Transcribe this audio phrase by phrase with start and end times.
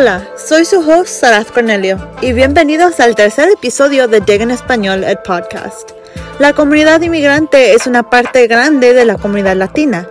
[0.00, 5.02] Hola, soy su host Saraz Cornelio y bienvenidos al tercer episodio de Dig en Español,
[5.02, 5.90] el podcast.
[6.38, 10.08] La comunidad inmigrante es una parte grande de la comunidad latina.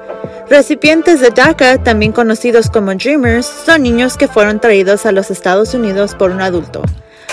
[0.50, 5.73] Recipientes de DACA, también conocidos como Dreamers, son niños que fueron traídos a los Estados
[5.73, 6.81] Unidos por un adulto.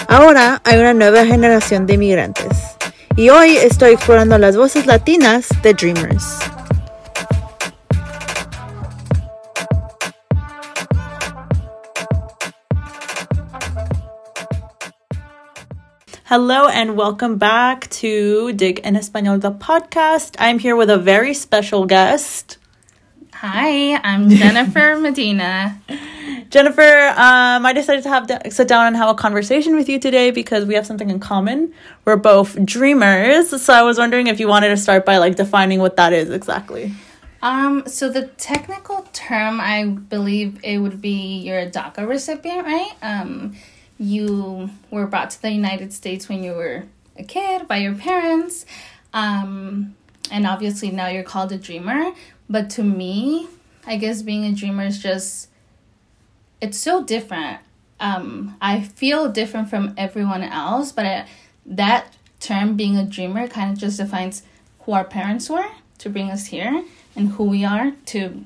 [0.07, 2.77] Ahora hay una nueva generación de inmigrantes.
[3.16, 6.36] Y hoy estoy explorando las voces latinas de Dreamers.
[16.36, 20.34] Hello and welcome back to Dig en Español, the podcast.
[20.40, 22.58] I'm here with a very special guest.
[23.34, 25.80] Hi, I'm Jennifer Medina.
[26.50, 30.00] Jennifer, um, I decided to have to sit down and have a conversation with you
[30.00, 31.72] today because we have something in common.
[32.05, 35.78] We're both dreamers, so I was wondering if you wanted to start by like defining
[35.78, 36.92] what that is exactly.
[37.42, 42.91] Um, so the technical term, I believe it would be you're a DACA recipient, right?
[43.02, 43.54] Um,
[43.98, 46.84] you were brought to the United States when you were
[47.17, 48.67] a kid by your parents.
[49.12, 49.95] Um,
[50.31, 52.12] and obviously now you're called a dreamer.
[52.48, 53.48] But to me,
[53.87, 55.48] I guess being a dreamer is just,
[56.61, 57.61] it's so different.
[58.00, 61.28] Um, I feel different from everyone else, but I,
[61.67, 64.42] that term being a dreamer kind of just defines
[64.81, 66.84] who our parents were to bring us here
[67.17, 68.45] and who we are to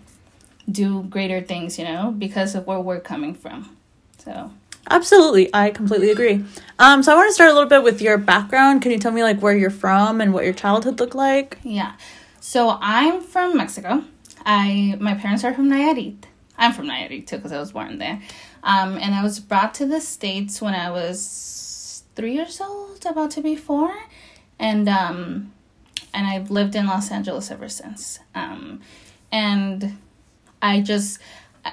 [0.70, 3.76] do greater things, you know, because of where we're coming from.
[4.18, 4.52] So
[4.90, 6.44] Absolutely, I completely agree.
[6.78, 8.82] Um, so I want to start a little bit with your background.
[8.82, 11.58] Can you tell me like where you're from and what your childhood looked like?
[11.62, 11.92] Yeah,
[12.40, 14.04] so I'm from Mexico.
[14.46, 16.24] I my parents are from Nayarit.
[16.56, 18.20] I'm from Nayarit too because I was born there.
[18.62, 23.30] Um, and I was brought to the states when I was three years old, about
[23.32, 23.94] to be four,
[24.58, 25.52] and um,
[26.14, 28.20] and I've lived in Los Angeles ever since.
[28.34, 28.80] Um,
[29.30, 29.98] and
[30.62, 31.20] I just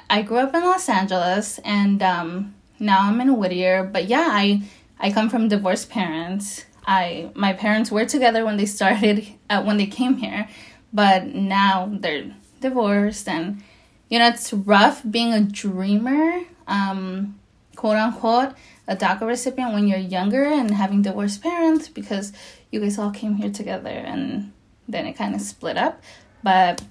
[0.09, 3.83] I grew up in Los Angeles and um now I'm in Whittier.
[3.83, 4.63] But yeah, I
[4.99, 6.65] I come from divorced parents.
[6.85, 10.47] I my parents were together when they started uh, when they came here,
[10.93, 13.61] but now they're divorced and
[14.09, 17.39] you know it's rough being a dreamer, um,
[17.75, 18.53] quote unquote,
[18.87, 22.33] a DACA recipient when you're younger and having divorced parents because
[22.71, 24.51] you guys all came here together and
[24.87, 26.01] then it kind of split up.
[26.43, 26.83] But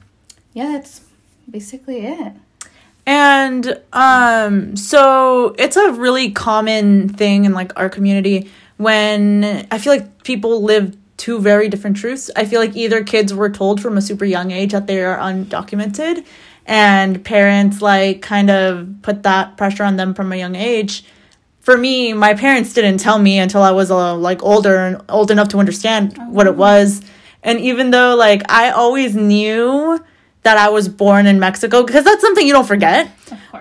[0.53, 1.03] yeah, that's
[1.49, 2.33] basically it.
[3.06, 9.92] And um so it's a really common thing in like our community when I feel
[9.92, 12.31] like people live two very different truths.
[12.34, 15.16] I feel like either kids were told from a super young age that they are
[15.19, 16.25] undocumented
[16.66, 21.04] and parents like kind of put that pressure on them from a young age.
[21.60, 25.31] For me, my parents didn't tell me until I was uh, like older and old
[25.31, 27.00] enough to understand what it was.
[27.43, 30.03] And even though like I always knew
[30.44, 33.10] that I was born in Mexico because that's something you don't forget.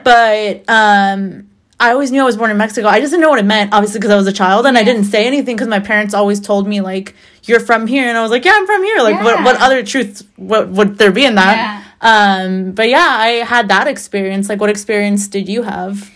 [0.03, 1.49] But um,
[1.79, 2.87] I always knew I was born in Mexico.
[2.87, 4.81] I just didn't know what it meant, obviously, because I was a child and yeah.
[4.81, 8.17] I didn't say anything because my parents always told me like, "You're from here," and
[8.17, 9.23] I was like, "Yeah, I'm from here." Like, yeah.
[9.23, 11.55] what what other truths what would there be in that?
[11.57, 11.83] Yeah.
[12.01, 14.49] Um, but yeah, I had that experience.
[14.49, 16.11] Like, what experience did you have?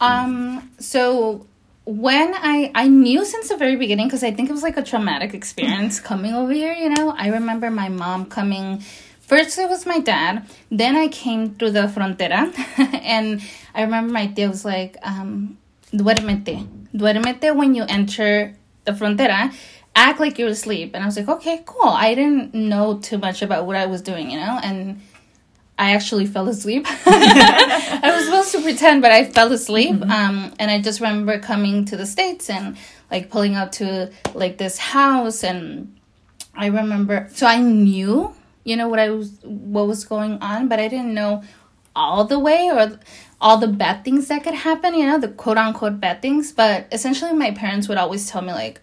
[0.00, 1.46] Um, so
[1.84, 4.84] when I I knew since the very beginning because I think it was like a
[4.84, 6.72] traumatic experience coming over here.
[6.72, 8.82] You know, I remember my mom coming
[9.32, 10.46] First, it was my dad.
[10.70, 12.52] Then I came to the frontera,
[13.02, 13.40] and
[13.74, 15.56] I remember my dad was like, um,
[15.90, 18.54] "Duérmete, duérmete when you enter
[18.84, 19.50] the frontera.
[19.96, 23.40] Act like you're asleep." And I was like, "Okay, cool." I didn't know too much
[23.40, 25.00] about what I was doing, you know, and
[25.78, 26.84] I actually fell asleep.
[27.06, 29.96] I was supposed to pretend, but I fell asleep.
[29.96, 30.10] Mm-hmm.
[30.10, 32.76] Um, and I just remember coming to the states and
[33.10, 35.96] like pulling up to like this house, and
[36.54, 37.30] I remember.
[37.32, 38.34] So I knew
[38.64, 41.42] you know what I was what was going on, but I didn't know
[41.94, 42.98] all the way or
[43.40, 46.52] all the bad things that could happen, you know, the quote unquote bad things.
[46.52, 48.80] But essentially my parents would always tell me like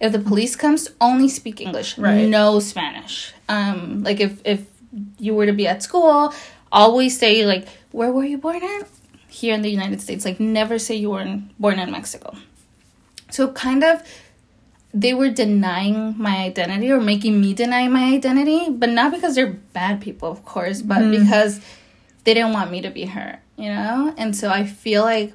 [0.00, 2.28] if the police comes, only speak English, right.
[2.28, 3.32] no Spanish.
[3.48, 4.66] Um, like if if
[5.18, 6.34] you were to be at school,
[6.72, 8.88] always say like where were you born at?
[9.28, 10.24] Here in the United States.
[10.24, 12.36] Like never say you were born in Mexico.
[13.30, 14.02] So kind of
[14.94, 19.58] they were denying my identity or making me deny my identity, but not because they're
[19.72, 21.18] bad people, of course, but mm.
[21.18, 21.60] because
[22.24, 24.14] they didn't want me to be hurt, you know?
[24.18, 25.32] And so I feel like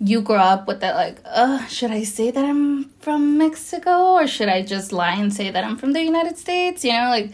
[0.00, 4.26] you grow up with that, like, uh, should I say that I'm from Mexico or
[4.26, 6.82] should I just lie and say that I'm from the United States?
[6.82, 7.30] You know, like,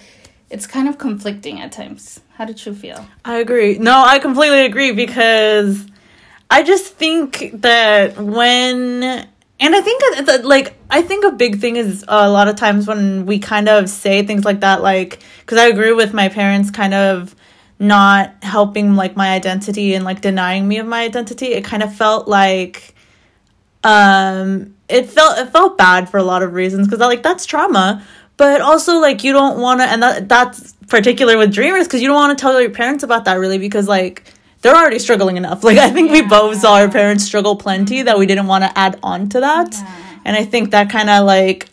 [0.51, 2.21] it's kind of conflicting at times.
[2.35, 3.07] How did you feel?
[3.25, 3.79] I agree.
[3.79, 5.87] No, I completely agree because
[6.51, 9.29] I just think that when
[9.61, 12.87] and I think that, like I think a big thing is a lot of times
[12.87, 16.71] when we kind of say things like that, like because I agree with my parents,
[16.71, 17.35] kind of
[17.81, 21.47] not helping like my identity and like denying me of my identity.
[21.47, 22.95] It kind of felt like
[23.85, 28.05] um it felt it felt bad for a lot of reasons because like that's trauma
[28.37, 32.09] but also like you don't want to and that that's particular with dreamers because you
[32.09, 34.25] don't want to tell your parents about that really because like
[34.63, 35.63] they're already struggling enough.
[35.69, 38.71] Like i think we both saw our parents struggle plenty that we didn't want to
[38.79, 39.73] add on to that.
[39.73, 40.21] Yeah.
[40.25, 41.69] and i think that kind of like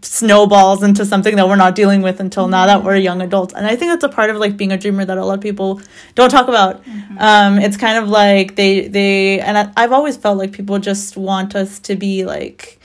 [0.00, 3.52] snowballs into something that we're not dealing with until now that we're young adults.
[3.54, 5.42] And i think that's a part of like being a dreamer that a lot of
[5.42, 5.80] people
[6.14, 6.82] don't talk about.
[7.18, 11.16] Um it's kind of like they they and I, i've always felt like people just
[11.16, 12.80] want us to be like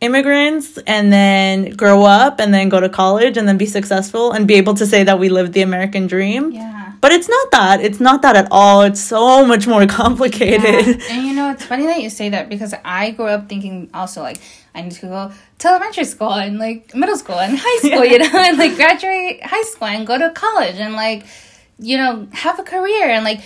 [0.00, 4.46] immigrants and then grow up and then go to college and then be successful and
[4.46, 6.50] be able to say that we lived the american dream.
[6.52, 6.83] Yeah.
[7.00, 11.04] But it's not that it's not that at all it's so much more complicated Yeah.
[11.10, 14.22] And you know, it's funny that you say that because I grew up thinking also
[14.22, 14.40] like
[14.74, 18.18] I need to go to elementary school and like middle school and high school, you
[18.18, 21.24] know, and like graduate high school and go to college and like,
[21.78, 23.40] you know, have a career and like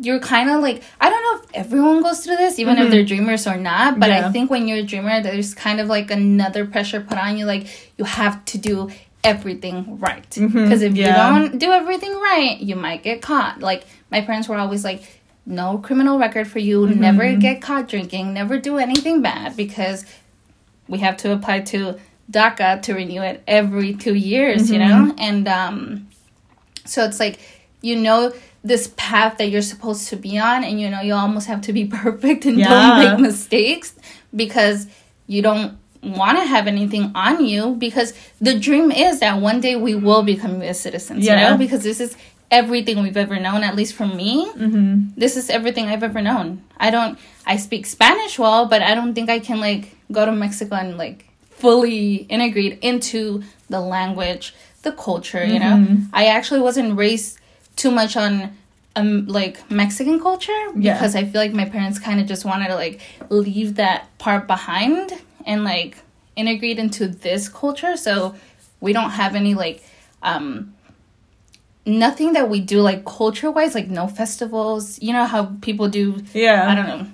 [0.00, 2.90] you're kind of like I don't know if everyone goes through this, even if mm-hmm.
[2.90, 4.00] they're dreamers or not.
[4.00, 4.28] But Yeah.
[4.28, 7.44] I think when you're a dreamer, there's kind of like another pressure put on you,
[7.44, 7.66] like
[7.98, 8.90] you have to do
[9.22, 10.28] everything right.
[10.30, 10.64] Mm-hmm.
[10.64, 11.34] Because if yeah.
[11.34, 13.60] you don't do everything right, you might get caught.
[13.60, 17.00] Like my parents were always like, no criminal record for you, mm-hmm.
[17.00, 20.04] never get caught drinking, never do anything bad because
[20.86, 21.98] we have to apply to
[22.30, 25.10] DACA to renew it every two years, you know?
[25.10, 25.18] Mm-hmm.
[25.18, 26.08] And um
[26.84, 27.38] so it's like
[27.82, 28.32] you know
[28.62, 31.72] this path that you're supposed to be on and you know you almost have to
[31.72, 32.68] be perfect and Yeah.
[32.68, 33.94] don't make mistakes
[34.34, 34.86] because
[35.26, 39.76] you don't want to have anything on you because the dream is that one day
[39.76, 41.56] we will become US citizens, you know?
[41.58, 42.16] Because this is
[42.50, 44.46] everything we've ever known, at least for me.
[44.46, 45.08] mm-hmm.
[45.16, 46.62] This is everything I've ever known.
[46.78, 50.32] I don't, I speak Spanish well, but I don't think I can like go to
[50.32, 55.96] Mexico and like fully integrate into the language, the culture, you know?
[56.12, 57.38] I actually wasn't raised
[57.76, 58.56] too much on
[58.96, 60.94] um like Mexican culture Yeah.
[60.94, 64.48] because I feel like my parents kind of just wanted to like leave that part
[64.48, 65.12] behind
[65.46, 65.98] and like
[66.36, 67.96] integrate into this culture.
[67.96, 68.34] So
[68.80, 69.84] we don't have any like
[70.22, 70.74] um
[71.86, 75.00] nothing that we do like culture wise like no festivals.
[75.02, 76.68] You know how people do yeah.
[76.68, 77.06] I don't know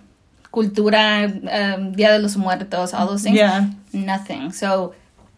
[0.52, 3.36] cultura um, dia de los muertos all those things?
[3.36, 3.70] Yeah.
[3.92, 4.52] Nothing.
[4.52, 4.94] So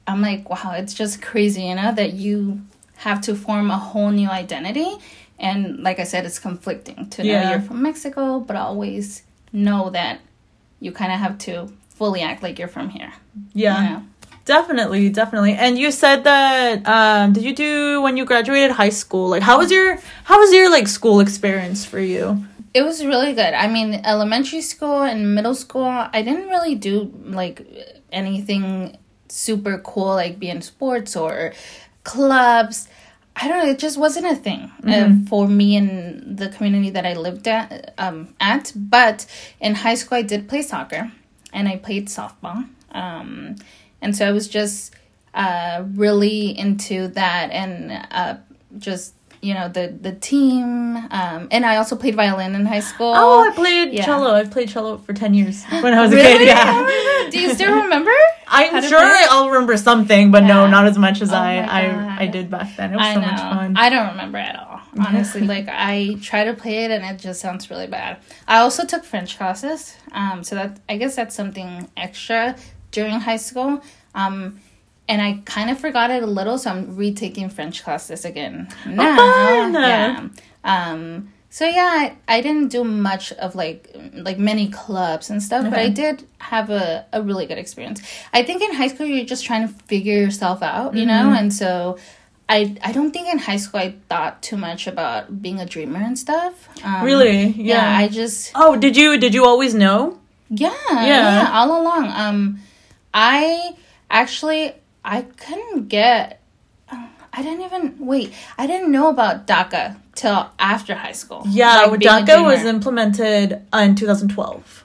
[0.06, 2.62] i'm like wow it's just crazy you know that you
[2.96, 4.90] have to form a whole new identity.
[5.38, 7.50] And like i said it's conflicting to know Yeah.
[7.50, 10.20] you're from mexico but always know that
[10.80, 13.12] you kind of have to fully act like you're from here
[13.54, 14.02] yeah you know?
[14.48, 15.52] Definitely, definitely.
[15.52, 19.28] And you said that um did you do when you graduated high school?
[19.28, 22.24] Like how was your how was your like school experience for you?
[22.72, 23.52] It was really good.
[23.52, 27.60] I mean, elementary school and middle school, I didn't really do like
[28.10, 28.96] anything
[29.28, 31.52] super cool, like being sports or
[32.04, 32.88] clubs.
[33.36, 33.70] I don't know.
[33.70, 37.94] It just wasn't a thing uh, for me in the community that I lived at.
[37.98, 39.26] Um, at, but
[39.60, 41.12] in high school, I did play soccer,
[41.52, 42.68] and I played softball.
[42.92, 43.56] Um,
[44.00, 44.94] and so I was just
[45.34, 48.36] uh, really into that, and uh,
[48.78, 50.96] just you know the the team.
[50.96, 53.12] Um, and I also played violin in high school.
[53.14, 54.04] Oh, I played yeah.
[54.04, 54.32] cello.
[54.34, 56.46] I played cello for 10 years when I was a kid.
[56.46, 56.62] Yeah.
[56.66, 57.28] Oh.
[57.30, 58.10] Do you still remember?
[58.46, 58.98] I'm sure?
[59.00, 62.76] I'll remember something, but no, not as much as Oh I, I I did back
[62.76, 62.92] then.
[62.92, 63.26] It was I so know.
[63.26, 63.76] much fun.
[63.76, 64.80] I don't remember at all.
[64.98, 68.18] Honestly, like I try to play it and it just sounds really bad.
[68.46, 69.94] I also took French classes.
[70.12, 72.56] Um, so that I guess that's something extra
[72.90, 73.82] during high school.
[74.14, 74.60] Um,
[75.08, 79.16] and I kind of forgot it a little, so I'm retaking French classes again now.
[79.16, 79.74] fun.
[79.74, 80.28] Yeah.
[80.64, 81.32] Um.
[81.50, 85.78] So yeah, I, I didn't do much of like like many clubs and stuff, but
[85.78, 88.02] I did have a, a really good experience.
[88.34, 91.52] I think in high school you're just trying to figure yourself out, you know, and
[91.52, 91.96] so
[92.50, 96.00] I I don't think in high school I thought too much about being a dreamer
[96.00, 96.68] and stuff.
[96.84, 97.46] Um, really?
[97.46, 97.76] Yeah.
[97.76, 97.96] Yeah.
[97.98, 100.18] I just oh, did you did you always know?
[100.50, 101.04] yeah, Yeah.
[101.06, 102.08] yeah, all along.
[102.12, 102.60] Um,
[103.14, 103.74] I
[104.10, 104.74] actually
[105.08, 106.40] I couldn't get.
[106.90, 108.32] I didn't even wait.
[108.58, 111.42] I didn't know about DACA till after high school.
[111.46, 114.84] Yeah, Like, DACA was implemented in 2012.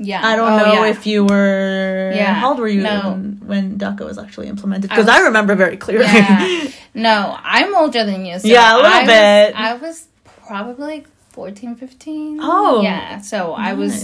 [0.00, 0.90] Yeah, I don't Oh, know yeah.
[0.90, 2.12] if you were.
[2.14, 3.00] Yeah, How old were you no.
[3.10, 4.90] when, when DACA was actually implemented?
[4.90, 6.06] Because I, was- remember very clearly.
[6.06, 6.68] Yeah.
[6.94, 8.38] No, I'm older than you.
[8.40, 9.54] So Yeah, a little I was- bit.
[9.54, 10.06] I was
[10.46, 12.38] probably like 14, 15.
[12.42, 13.18] Oh, Yeah.
[13.20, 13.94] So I was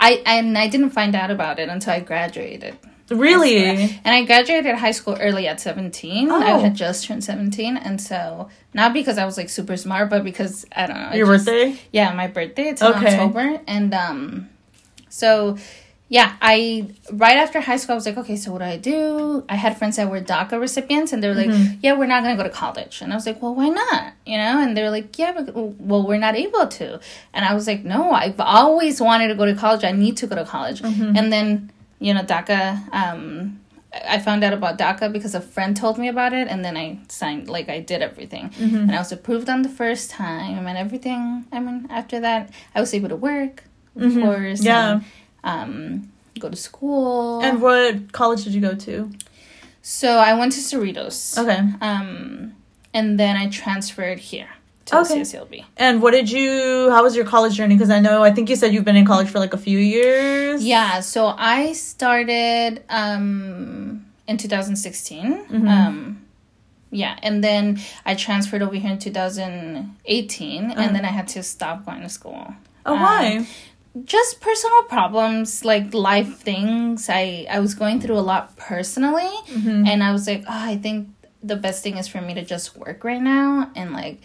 [0.00, 2.76] I and I didn't find out about it until I graduated.
[3.10, 3.56] Really?
[4.04, 6.30] And I graduated high school early at 17.
[6.30, 6.58] I Oh.
[6.60, 10.64] had just turned 17 and so not because I was like super smart but because
[10.74, 11.08] I don't know.
[11.12, 11.76] I Your just- birthday?
[11.92, 12.68] Yeah, my birthday.
[12.70, 13.12] It's in Okay.
[13.14, 14.48] October, and um,
[15.08, 15.58] so
[16.08, 19.44] yeah, I right after high school, I was like, okay, so what do I do?
[19.48, 21.78] I had friends that were DACA recipients, and they were like, Mm-hmm.
[21.82, 24.12] yeah, we're not gonna go to college, and I was like, well, why not?
[24.26, 27.00] You know, and they're like, yeah, but well, we're not able to,
[27.32, 29.82] and I was like, no, I've always wanted to go to college.
[29.82, 31.16] I need to go to college, Mm-hmm.
[31.16, 31.70] and then
[32.04, 32.92] you know, DACA.
[32.92, 33.60] Um,
[34.06, 36.98] I found out about DACA because a friend told me about it, and then I
[37.08, 38.50] signed, like, I did everything.
[38.50, 38.76] Mm-hmm.
[38.76, 41.46] And I was approved on the first time, and everything.
[41.50, 43.64] I mean, after that, I was able to work,
[43.96, 44.60] of course.
[44.60, 44.66] Mm-hmm.
[44.66, 45.00] Yeah.
[45.44, 47.40] and, um, go to school.
[47.40, 49.10] And what college did you go to?
[49.80, 51.38] so I went to Cerritos.
[51.38, 51.60] Okay.
[51.80, 52.54] Um,
[52.92, 54.48] and then I transferred here
[54.86, 55.20] to Okay.
[55.20, 55.64] CSLB.
[55.76, 56.90] And what did you?
[56.90, 57.74] How was your college journey?
[57.74, 59.78] Because I know I think you said you've been in college for like a few
[59.78, 60.64] years.
[60.64, 65.24] Yeah, so I started um, in 2016.
[65.46, 65.68] Mm-hmm.
[65.68, 66.20] Um,
[66.90, 71.84] yeah, and then I transferred over here in 2018, and then I had to stop
[71.86, 72.54] going to school.
[72.86, 73.46] Oh, Um, why?
[74.04, 79.86] just personal problems like life things i i was going through a lot personally Mm-hmm.
[79.86, 81.10] and i was like oh i think
[81.44, 84.20] the best thing is for me to just work right now and like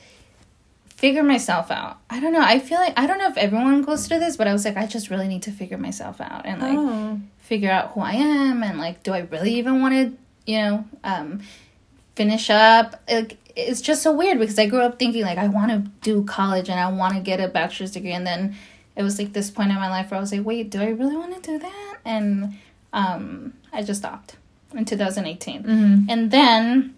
[0.99, 1.97] figure myself out.
[2.09, 2.41] I don't know.
[2.41, 4.77] I feel like i don't know if everyone goes through this but i was like
[4.77, 7.19] i just really need to figure myself out and like oh.
[7.37, 10.17] figure out who i am and like do i really even want to
[10.51, 11.41] you know um
[12.15, 13.01] finish up?
[13.09, 16.23] Like it's just so weird because i grew up thinking like i want to do
[16.25, 18.11] college and i want to get a bachelor's degree.
[18.11, 18.55] And then
[18.95, 20.89] it was like this point in my life where i was like wait do i
[20.89, 21.97] really want to do that?
[22.03, 22.57] And
[22.93, 24.35] um i just stopped
[24.73, 26.09] in 2018 Mm-hmm.
[26.09, 26.95] and then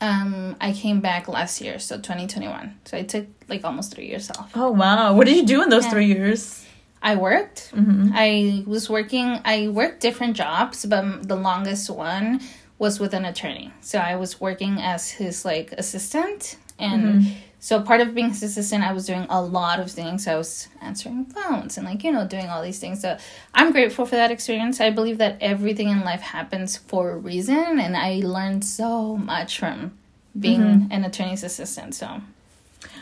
[0.00, 4.30] um i came back last year so 2021 so i took like almost three years
[4.30, 5.14] off Oh wow.
[5.14, 5.90] What did you do in those Yeah.
[5.90, 6.64] three years?
[7.00, 7.70] I worked.
[7.74, 8.10] Mm-hmm.
[8.12, 9.40] I was working.
[9.44, 12.40] I worked different jobs, but the longest one
[12.78, 13.72] was with an attorney.
[13.80, 17.30] So I was working as his like assistant, and Mm-hmm.
[17.60, 20.28] So part of being his assistant, I was doing a lot of things.
[20.28, 23.00] I was answering phones and like you know doing all these things.
[23.00, 23.18] So
[23.52, 24.80] I'm grateful for that experience.
[24.80, 29.58] I believe that everything in life happens for a reason, and I learned so much
[29.58, 29.98] from
[30.38, 30.92] being mm-hmm.
[30.92, 31.96] an attorney's assistant.
[31.96, 32.20] So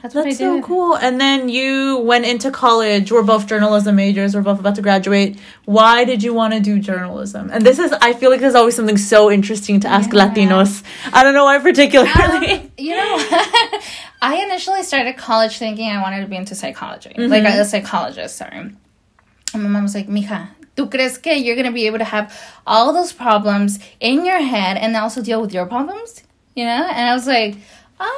[0.03, 0.23] that's, Mm-hmm.
[0.25, 0.95] That's so cool.
[0.97, 3.11] And then you went into college.
[3.13, 4.35] We're both journalism majors.
[4.35, 5.39] We're both about to graduate.
[5.65, 7.51] Why did you want to do journalism?
[7.53, 10.29] And this is, I feel like there's always something so interesting to ask Yeah.
[10.29, 10.83] Latinos.
[11.13, 12.11] I don't know why particularly.
[12.13, 13.17] Um, you know,
[14.23, 18.37] I initially started college thinking I wanted to be into psychology, like a psychologist.
[18.37, 22.05] Sorry, and my mom was like, "Mija, tú crees que you're gonna be able to
[22.05, 22.33] have
[22.67, 26.23] all those problems in your head and also deal with your problems?"
[26.55, 27.57] You know, and I was like,
[28.01, 28.09] "Um,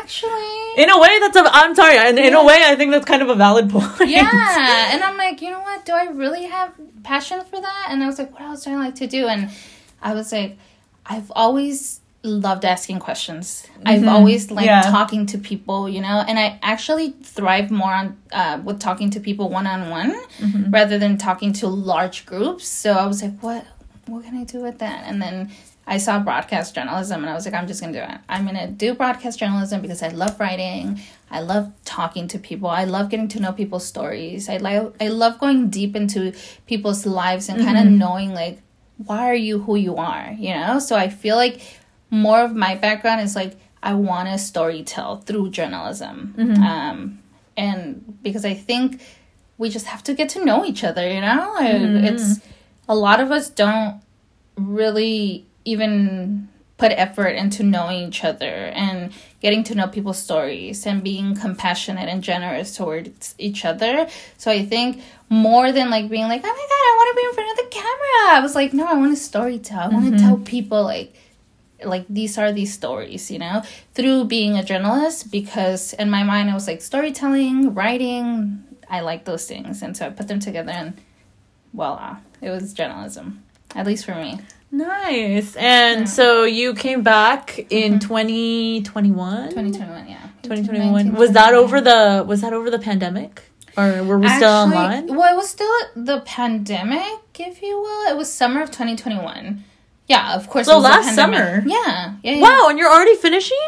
[0.00, 1.96] actually." in a way, that's a, I'm sorry.
[2.10, 4.08] In, in a way, I think that's kind of a valid point.
[4.10, 6.72] yeah and i'm like you know what do i really have
[7.02, 9.50] passion for that and i was like what else do i like to do and
[10.02, 10.56] i was like
[11.06, 14.82] i've always loved asking questions i've always liked Yeah.
[14.82, 19.20] talking to people you know and i actually thrive more on uh, with talking to
[19.20, 20.12] people one-on-one
[20.70, 23.64] rather than talking to large groups so i was like what
[24.06, 25.50] what can i do with that and then
[25.86, 28.20] I saw broadcast journalism and I was like, I'm just gonna do it.
[28.28, 31.00] I'm gonna do broadcast journalism because I love writing.
[31.30, 32.68] I love talking to people.
[32.68, 34.48] I love getting to know people's stories.
[34.48, 36.32] I like I love going deep into
[36.66, 37.98] people's lives and kind of mm-hmm.
[37.98, 38.60] knowing like
[38.98, 40.78] why are you who you are, you know?
[40.78, 41.60] So I feel like
[42.10, 46.34] more of my background is like I want to story tell through journalism.
[46.36, 46.62] Mm-hmm.
[46.62, 47.22] Um,
[47.56, 49.00] and because I think
[49.58, 51.52] we just have to get to know each other, you know?
[51.54, 52.04] Like, mm-hmm.
[52.04, 52.40] It's
[52.88, 54.00] a lot of us don't
[54.56, 61.02] really even put effort into knowing each other and getting to know people's stories and
[61.02, 64.06] being compassionate and generous towards each other.
[64.36, 67.26] So I think more than like being like, oh my god, I want to be
[67.28, 68.36] in front of the camera.
[68.36, 69.80] I was like, no, I want to story tell.
[69.80, 70.26] I want to mm-hmm.
[70.26, 71.14] tell people like
[71.84, 73.62] like these are these stories, you know,
[73.94, 79.24] through being a journalist because in my mind I was like storytelling, writing, I like
[79.24, 79.82] those things.
[79.82, 81.00] And so I put them together and
[81.74, 83.42] voila, it was journalism.
[83.74, 84.40] At least for me.
[84.70, 85.56] Nice.
[85.56, 87.98] And so you came back in mm-hmm.
[87.98, 89.50] 2021?
[89.50, 90.28] 2021, yeah.
[90.42, 91.14] 2021.
[91.14, 93.42] Was that over the was that over the pandemic?
[93.76, 95.14] Or were we still online?
[95.14, 98.10] Well, it was still the pandemic, if you will.
[98.10, 99.64] It was summer of 2021.
[100.08, 100.66] Yeah, of course.
[100.66, 101.62] So it was last summer?
[101.66, 102.40] Yeah, yeah, yeah.
[102.40, 103.58] Wow, and you're already finishing?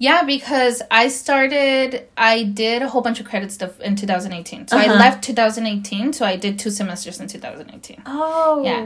[0.00, 4.68] Yeah, because I started, I did a whole bunch of credit stuff in 2018.
[4.68, 4.94] So I Uh-huh.
[4.94, 8.02] left 2018, so I did two semesters in 2018.
[8.06, 8.62] Oh.
[8.64, 8.78] Yeah.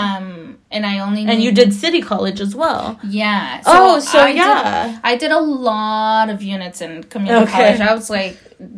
[0.00, 2.98] Um, and I only and you did city college as well.
[3.02, 3.62] Yeah.
[3.64, 4.98] Oh, so I did- yeah.
[5.02, 7.52] I did a lot of units in community Okay.
[7.76, 7.80] college.
[7.80, 8.36] I was like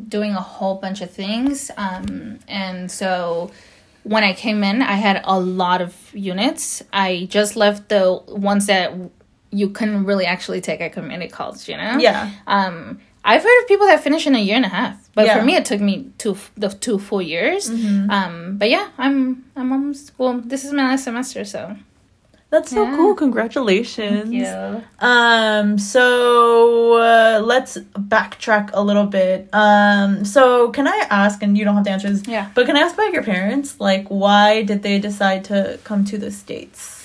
[0.08, 1.72] doing a whole bunch of things.
[1.76, 3.50] Um, and so
[4.04, 6.84] when I came in, I had a lot of units.
[6.92, 8.92] I just left the ones that
[9.52, 11.98] you couldn't really actually take a community college, you know?
[11.98, 12.30] Yeah.
[12.46, 15.38] Um, I've heard of people that finish in a year and a half, but Yeah.
[15.38, 17.68] for me, it took me two the two full years.
[17.68, 20.40] Um, but yeah, I'm I'm almost well.
[20.44, 21.76] This is my last semester, so
[22.52, 22.96] That's so Yeah.
[22.96, 23.14] cool.
[23.14, 24.32] Congratulations.
[24.32, 24.80] yeah.
[24.98, 29.48] Um, so uh, let's backtrack a little bit.
[29.52, 32.48] Um, so can I ask, and you don't have to answer this, Yeah.
[32.54, 33.78] but can I ask about your parents?
[33.78, 36.99] Like, why did they decide to come to the States?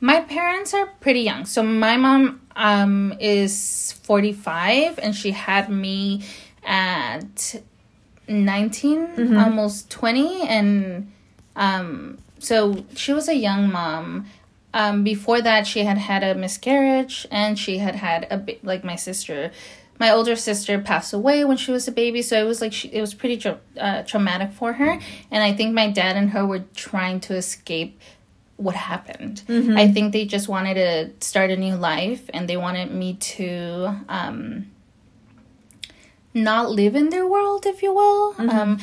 [0.00, 1.44] My parents are pretty young.
[1.44, 6.24] So my mom um is 45 and she had me
[6.64, 7.62] at
[8.28, 11.12] 19, almost 20 and
[11.56, 14.26] um so she was a young mom.
[14.72, 18.84] Um before that she had had a miscarriage and she had had a ba- like
[18.84, 19.50] my sister
[19.98, 22.88] my older sister passed away when she was a baby so it was like she,
[22.88, 24.98] it was pretty tra- uh, traumatic for her
[25.30, 28.00] and i think my dad and her were trying to escape
[28.64, 29.42] what happened.
[29.82, 33.96] I think they just wanted to start a new life and they wanted me to
[34.08, 34.66] um,
[36.34, 38.34] not live in their world, if you will.
[38.38, 38.78] Um,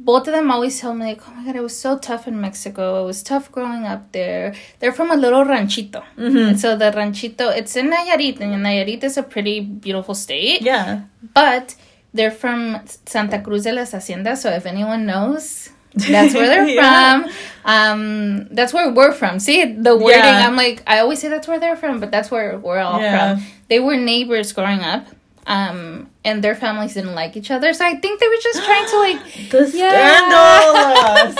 [0.00, 2.40] both of them always tell me, like, oh my God, it was so tough in
[2.40, 3.02] Mexico.
[3.02, 4.54] It was tough growing up there.
[4.78, 6.02] They're from a little ranchito.
[6.16, 11.02] And so the ranchito, it's in Nayarit, and Nayarit is a pretty beautiful state Yeah.
[11.34, 11.74] but
[12.14, 14.38] they're from Santa Cruz de las Haciendas.
[14.38, 17.22] So if anyone knows, that's where they're Yeah.
[17.22, 17.30] from.
[17.64, 19.38] Um, that's where we're from.
[19.40, 20.22] See the wording?
[20.24, 20.46] Yeah.
[20.46, 23.36] I'm like, I always say that's where they're from, but that's where we're all Yeah.
[23.36, 23.44] from.
[23.68, 25.06] They were neighbors growing up.
[25.46, 28.86] Um, and their families didn't like each other, so I think they were just trying
[28.86, 29.18] to like
[29.50, 31.34] The scandal.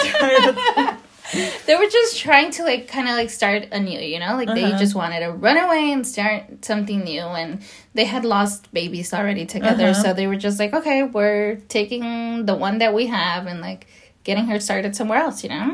[1.66, 4.34] they were just trying to like kind of like start anew, you know?
[4.34, 4.78] Like they Uh-huh.
[4.78, 7.60] just wanted to run away and start something new and
[7.92, 10.02] they had lost babies already together, Uh-huh.
[10.02, 13.86] so they were just like, okay, we're taking the one that we have and like
[14.28, 15.68] getting her started somewhere else, you know?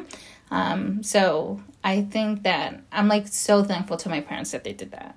[0.59, 1.21] Um, so
[1.83, 5.13] I think that I'm like so thankful to my parents that they did that.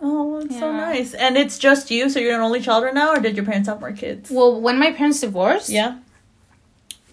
[0.00, 1.10] oh, it's so nice.
[1.24, 3.68] And it's just you, so you're an only child right now, or did your parents
[3.68, 4.30] have more kids?
[4.30, 5.90] Well, when my parents divorced, Yeah.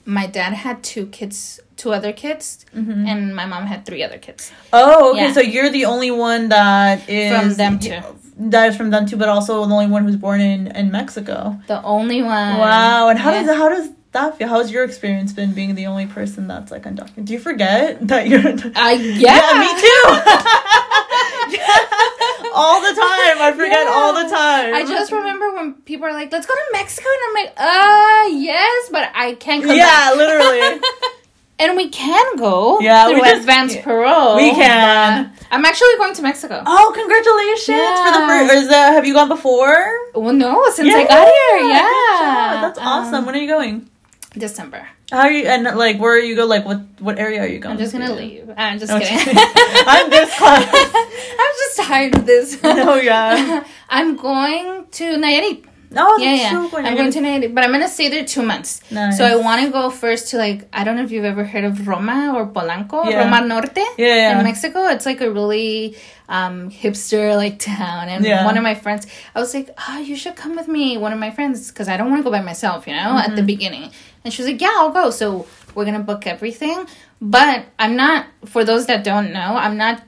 [0.06, 3.08] my dad had two kids, two other kids, Mm-hmm.
[3.12, 4.52] and my mom had three other kids.
[4.72, 5.22] Oh, okay.
[5.26, 5.34] Yeah.
[5.38, 8.00] So you're the only one that is From them too.
[8.54, 11.38] That is from them too, but also the only one who's born in in Mexico.
[11.68, 12.58] The only one.
[12.60, 13.02] Wow.
[13.10, 13.44] And how Yeah.
[13.44, 17.26] does how does How's your experience been being the only person that's like undocumented?
[17.26, 18.40] Do you forget that you're?
[18.40, 19.60] Uh, yeah.
[19.60, 20.04] me too.
[22.56, 23.38] all the time.
[23.42, 24.74] I forget all the time.
[24.74, 28.28] I just remember when people are like, "Let's go to Mexico," and I'm like, "Uh,
[28.40, 30.82] yes, but I can't come Yeah, back." literally.
[31.60, 32.80] and we can go.
[32.80, 34.38] Yeah, through we just- advance parole.
[34.38, 35.32] we can.
[35.52, 36.64] I'm actually going to Mexico.
[36.66, 37.66] Oh, congratulations
[38.00, 38.48] for the Yeah.
[38.48, 38.54] first.
[38.64, 39.78] Is that have you gone before?
[40.14, 42.62] Well, no, since Yeah, I got here, good yeah.
[42.62, 43.14] That's awesome.
[43.16, 43.90] Um, when are you going?
[44.38, 44.88] December.
[45.12, 46.46] How are you and like where are you go?
[46.46, 47.74] Like what what area are you going?
[47.74, 48.14] I'm just gonna to?
[48.16, 48.50] leave.
[48.58, 49.36] I'm just Oh, kidding.
[49.88, 50.66] I'm this class.
[51.42, 52.60] I'm just tired of this.
[52.64, 53.64] Oh yeah.
[53.90, 55.66] I'm going to Nayarit.
[55.92, 56.70] No, yeah, yeah.
[56.70, 56.78] So.
[56.80, 58.82] I'm going to Nayarit, but I'm gonna stay there two months.
[58.92, 59.18] Nice.
[59.18, 61.64] So I want to go first to like I don't know if you've ever heard
[61.64, 63.24] of Roma or Polanco, Yeah.
[63.24, 64.38] Roma Norte Yeah, yeah.
[64.38, 64.88] in Mexico.
[64.88, 65.96] It's like a really
[66.28, 68.10] um, hipster like town.
[68.10, 68.44] And Yeah.
[68.44, 70.98] one of my friends, I was like, oh, you should come with me.
[70.98, 73.28] One of my friends, because I don't want to go by myself, you know, at
[73.30, 73.46] the Mm-hmm.
[73.46, 73.92] beginning.
[74.26, 75.12] And she was like, yeah, I'll go.
[75.12, 76.86] So we're gonna book everything,
[77.22, 78.26] but I'm not.
[78.46, 80.02] For those that don't know, I'm not.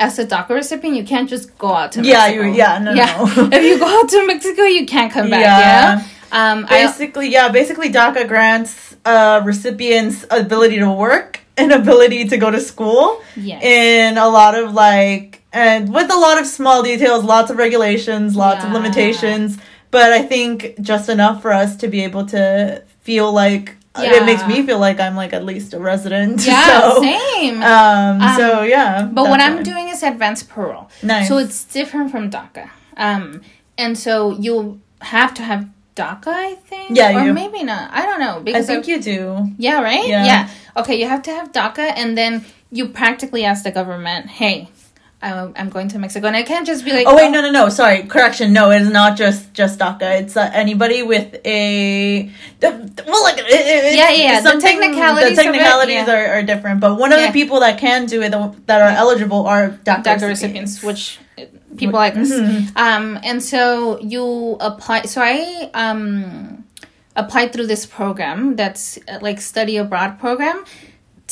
[0.00, 2.42] As a DACA recipient, you can't just go out to Yeah, Mexico.
[2.46, 3.48] you- yeah, no, no.
[3.52, 5.40] if you go out to Mexico, you can't come back.
[5.40, 5.98] Yeah.
[5.98, 6.04] Yeah.
[6.32, 12.36] Um, I, basically yeah basically DACA grants uh recipients ability to work and ability to
[12.38, 13.62] go to school Yes.
[13.62, 18.34] in a lot of like and with a lot of small details lots of regulations
[18.34, 19.58] lots of limitations
[19.92, 24.44] but I think just enough for us to be able to feel like it makes
[24.48, 27.62] me feel like I'm like at least a resident yeah, so same.
[27.62, 30.90] um, so yeah But what I'm doing is advanced parole.
[31.02, 31.28] Nice.
[31.28, 32.70] So it's different from DACA.
[32.96, 33.42] Um,
[33.78, 36.96] and so you have to have DACA, I think.
[36.98, 37.32] Yeah, Or do.
[37.32, 37.90] maybe not.
[37.92, 38.36] I don't know.
[38.38, 40.06] I Because think I've- you do Yeah, right?
[40.08, 40.48] Yeah.
[40.76, 44.68] Okay, you have to have DACA, and then you practically ask the government, hey,
[45.24, 46.26] I'm, I'm going to Mexico.
[46.26, 47.68] And I can't just be like, Oh wait, no, no, no.
[47.70, 48.52] Sorry, correction.
[48.52, 50.20] No, it is not just just DACA.
[50.20, 55.42] It's uh, anybody with a the- well, like it, it, Yeah, yeah, the technicalities The
[55.42, 56.14] it, technicalities yeah.
[56.14, 57.28] are, are different, but one of Yeah.
[57.28, 58.32] the people that can do it
[58.66, 61.44] that are eligible are DACA, DACA recipients, which uh,
[61.76, 62.30] people like us.
[62.30, 62.76] Mm-hmm.
[62.76, 65.02] Um, and so you apply.
[65.02, 66.64] So I um,
[67.16, 70.64] applied through this program that's uh, like study abroad program.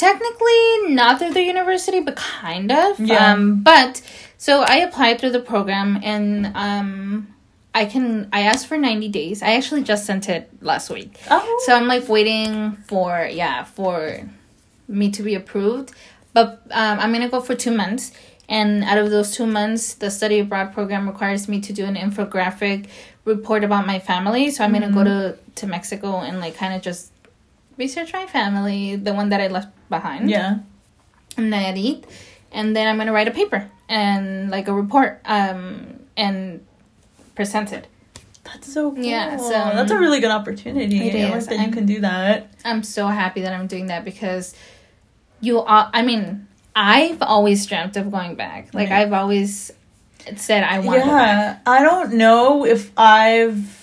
[0.07, 2.99] Technically, not through the university, but kind of.
[3.01, 3.33] Yeah.
[3.33, 4.03] Um, but
[4.39, 7.29] so I applied through the program, and um,
[7.75, 8.29] I can.
[8.33, 9.43] I asked for ninety days.
[9.43, 11.19] I actually just sent it last week.
[11.31, 14.29] Oh, So I'm like waiting for yeah for
[14.89, 15.93] me to be approved.
[16.35, 18.13] but um, I'm gonna go for two months.
[18.49, 21.95] And out of those two months, the study abroad program requires me to do an
[21.95, 22.89] infographic
[23.25, 24.51] report about my family.
[24.51, 24.93] So I'm Mm-hmm.
[24.93, 27.12] gonna go to to Mexico and like kind of just
[27.85, 30.31] research my family, the one that I left behind.
[30.31, 30.51] Yeah.
[31.37, 32.05] Nayarit,
[32.53, 36.61] and then I'm gonna write a paper and like a report um and
[37.35, 37.85] present it.
[38.45, 39.05] That's so cool.
[39.05, 40.99] Yeah, so- that's a really good opportunity.
[41.09, 41.47] It is.
[41.47, 42.37] that you I'm- can do that.
[42.65, 44.55] I'm so happy that I'm doing that because
[45.41, 45.91] you are.
[45.93, 48.63] I mean, I've always dreamt of going back.
[48.75, 49.01] Like Right.
[49.03, 49.71] I've always
[50.37, 51.01] said I want.
[51.03, 51.07] to.
[51.09, 53.82] Yeah, I don't know if I've.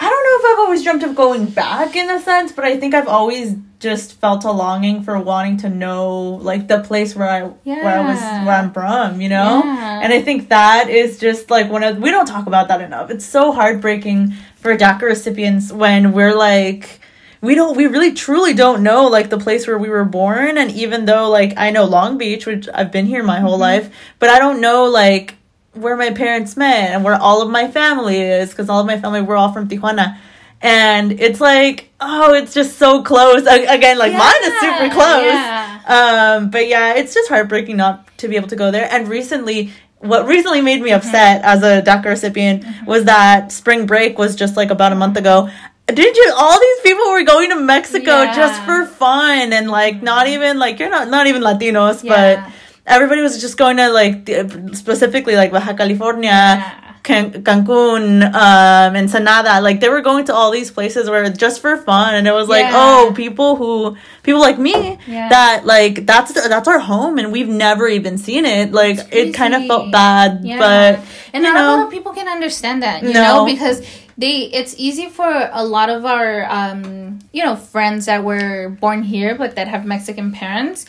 [0.00, 2.78] I don't know if I've always dreamt of going back in a sense, but I
[2.78, 7.28] think I've always just felt a longing for wanting to know like the place where
[7.28, 9.62] I where I was where I'm from, you know?
[9.64, 10.00] Yeah.
[10.02, 13.10] And I think that is just like one of we don't talk about that enough.
[13.10, 17.00] It's so heartbreaking for DACA recipients when we're like
[17.40, 20.70] we don't we really truly don't know like the place where we were born and
[20.72, 23.62] even though like I know Long Beach which I've been here my whole mm-hmm.
[23.62, 25.37] life but I don't know like
[25.80, 29.00] where my parents met and where all of my family is because all of my
[29.00, 30.18] family we're all from Tijuana.
[30.60, 33.42] And it's like oh it's just so close.
[33.42, 35.24] Again like mine is super close.
[35.24, 36.36] Yeah.
[36.36, 38.88] um but yeah it's just heartbreaking not to be able to go there.
[38.90, 41.06] And recently what recently made me mm-hmm.
[41.06, 42.86] upset as a DACA recipient mm-hmm.
[42.86, 45.48] was that spring break was just like about a month ago.
[45.86, 48.36] Did you all these people were going to mexico Yeah.
[48.36, 50.34] just for fun and like not mm-hmm.
[50.34, 52.42] even like you're not not even latinos Yeah.
[52.44, 52.52] but
[52.88, 54.28] everybody was just going to like
[54.74, 56.84] specifically like baja california Yeah.
[57.04, 61.78] Can- Cancun, um, Ensenada, like they were going to all these places where just for
[61.78, 62.74] fun, and it was like, Yeah.
[62.84, 65.28] oh, people who, people like me, Yeah.
[65.30, 68.72] that like that's that's our home, and we've never even seen it.
[68.72, 71.00] Like it kind of felt bad, but
[71.32, 73.22] and you not a know, lot of people can understand that, you No.
[73.22, 73.80] know, because
[74.18, 79.02] they it's easy for a lot of our um you know friends that were born
[79.02, 80.84] here but that have Mexican parents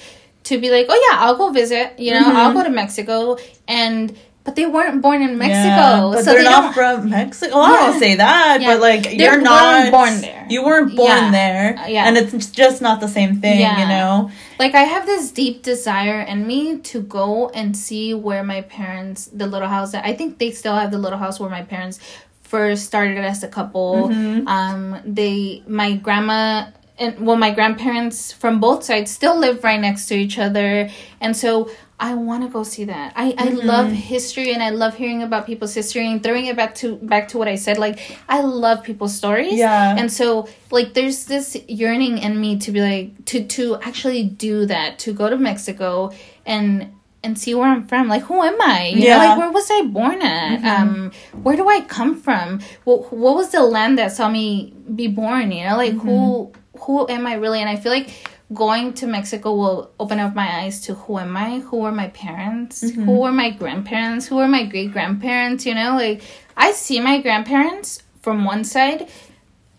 [0.45, 4.15] to be like, oh yeah, I'll go visit, you know, I'll go to Mexico, and
[4.45, 7.55] but they weren't born in Mexico, Yeah, but so they're they not from Mexico.
[7.55, 7.85] Well, I Yeah.
[7.91, 8.67] don't say that, Yeah.
[8.73, 10.45] but like They you're weren't born there.
[10.49, 12.07] You weren't born there, Uh, yeah.
[12.07, 14.31] and it's just not the same thing, you know.
[14.57, 19.29] Like I have this deep desire in me to go and see where my parents,
[19.31, 21.99] the little house that I think they still have the little house where my parents
[22.41, 24.09] first started as a couple.
[24.09, 24.47] Mm-hmm.
[24.47, 26.67] Um, they, my grandma
[26.99, 30.89] and well, my grandparents from both sides still live right next to each other,
[31.21, 31.69] and so.
[32.01, 33.11] I want to go see that.
[33.17, 33.67] I, I Mm-hmm.
[33.67, 37.27] love history and I love hearing about people's history and throwing it back to back
[37.31, 37.77] to what I said.
[37.77, 39.55] Like I love people's stories.
[39.59, 39.97] Yeah.
[39.99, 44.65] And so like there's this yearning in me to be like to to actually do
[44.67, 46.11] that to go to mexico
[46.45, 49.17] and and see where i'm from like who am i you Yeah.
[49.17, 51.11] know like where was i born at um
[51.43, 55.51] where do i come from what, what was the land that saw me be born
[55.51, 57.61] you know like who who am i really?
[57.61, 58.09] And i feel like
[58.53, 61.59] going to mexico will open up my eyes to who am i?
[61.59, 62.83] Who are my parents?
[62.83, 63.03] Mm-hmm.
[63.03, 64.27] Who are my grandparents?
[64.27, 66.21] Who are my great grandparents you know like
[66.57, 69.07] i see my grandparents from one side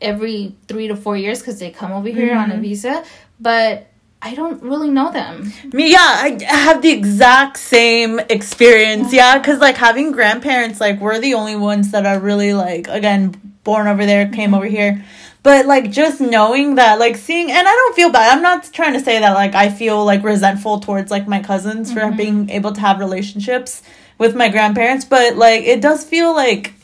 [0.00, 2.62] every three to four years because they come over here on a mm-hmm.
[2.62, 3.04] visa,
[3.38, 3.86] but
[4.22, 5.52] I don't really know them.
[5.72, 9.12] Me, yeah, I have the exact same experience.
[9.12, 13.34] Yeah, because like having grandparents, like we're the only ones that are really like again
[13.64, 14.54] born over there, came mm-hmm.
[14.54, 15.04] over here.
[15.42, 18.36] But like just knowing that, like seeing, and I don't feel bad.
[18.36, 21.92] I'm not trying to say that like I feel like resentful towards like my cousins
[21.92, 22.16] for mm-hmm.
[22.16, 23.82] being able to have relationships
[24.18, 26.74] with my grandparents, but like it does feel like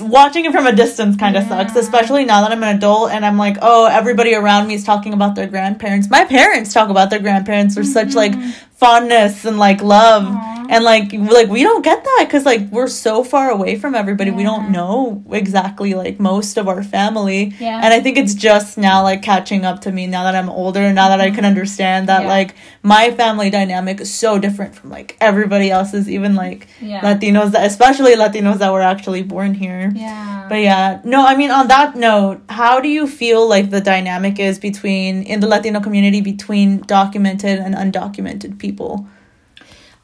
[0.00, 3.24] watching it from a distance kind of sucks, especially now that I'm an adult and
[3.24, 6.10] I'm like, oh, everybody around me is talking about their grandparents.
[6.10, 8.50] My parents talk about their grandparents with such like mm-hmm.
[8.74, 10.26] Fondness and like love.
[10.66, 14.30] And like like we don't get that cuz like we're so far away from everybody.
[14.30, 17.52] We don't know exactly like most of our family.
[17.60, 17.80] Yeah.
[17.84, 20.90] And I think it's just now like catching up to me now that I'm older,
[20.92, 21.44] now that I can mm-hmm.
[21.44, 22.28] understand that Yeah.
[22.36, 27.02] like my family dynamic is so different from like everybody else's even like Yeah.
[27.02, 29.92] Latinos that especially Latinos that were actually born here.
[29.94, 30.46] Yeah.
[30.48, 34.38] But yeah, no, I mean on that note, how do you feel like the dynamic
[34.38, 38.73] is between in the Latino community between documented and undocumented people?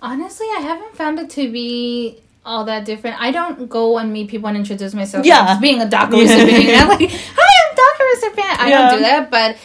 [0.02, 3.20] Honestly, I haven't found it to be all that different.
[3.20, 5.44] I don't go and meet people and introduce myself Yeah.
[5.52, 6.66] as being a DACA recipient.
[6.68, 6.88] Know?
[6.88, 8.60] Like, hi, I'm DACA recipient.
[8.62, 8.78] I Yeah.
[8.90, 9.56] don't do that, but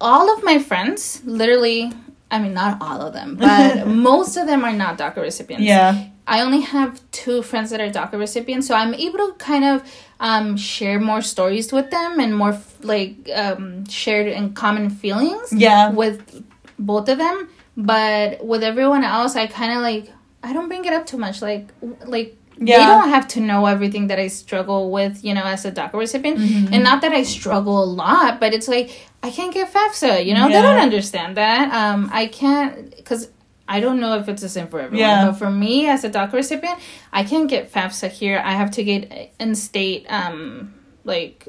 [0.00, 1.92] all of my friends, literally,
[2.30, 5.64] I mean, not all of them, but most of them are not DACA recipients.
[5.64, 6.04] Yeah.
[6.26, 9.82] I only have two friends that are DACA recipients, so I'm able to kind of
[10.18, 15.90] um, share more stories with them and more like um, shared and common feelings Yeah.
[15.90, 16.42] with
[16.80, 17.48] both of them.
[17.76, 20.10] But with everyone else, I kind of like
[20.42, 21.42] I don't bring it up too much.
[21.42, 21.68] Like
[22.06, 25.72] like they don't have to know everything that I struggle with, you know, as a
[25.72, 26.38] DACA recipient.
[26.38, 26.72] Mm-hmm.
[26.72, 30.24] And not that I struggle a lot, but it's like I can't get FAFSA.
[30.24, 30.62] You know, Yeah.
[30.62, 31.72] they don't understand that.
[31.74, 33.28] Um, I can't because
[33.68, 35.00] I don't know if it's the same for everyone.
[35.00, 35.26] Yeah.
[35.26, 36.78] But for me, as a DACA recipient,
[37.12, 38.40] I can't get FAFSA here.
[38.42, 40.72] I have to get in-state, um,
[41.04, 41.46] like